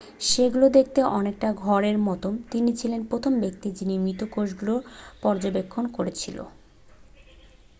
সেগুলো 0.27 0.65
দেখতে 0.77 0.99
অনেকটা 1.13 1.49
ঘর 1.63 1.81
এর 1.83 1.97
মত 2.07 2.23
তিনি 2.51 2.69
ছিলেন 2.79 3.01
প্রথম 3.11 3.33
ব্যক্তি 3.43 3.67
যিনি 3.77 3.95
মৃত 4.03 4.21
কোষগুলি 4.33 4.75
পর্যবেক্ষণ 5.23 5.83
করেছিলেন 5.95 6.45